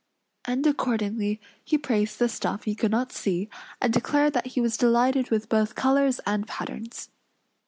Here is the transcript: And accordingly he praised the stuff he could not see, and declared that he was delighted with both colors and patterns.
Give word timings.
And 0.45 0.65
accordingly 0.65 1.39
he 1.63 1.77
praised 1.77 2.17
the 2.17 2.27
stuff 2.27 2.63
he 2.63 2.73
could 2.73 2.89
not 2.89 3.11
see, 3.11 3.49
and 3.79 3.93
declared 3.93 4.33
that 4.33 4.47
he 4.47 4.59
was 4.59 4.75
delighted 4.75 5.29
with 5.29 5.47
both 5.47 5.75
colors 5.75 6.19
and 6.25 6.47
patterns. 6.47 7.09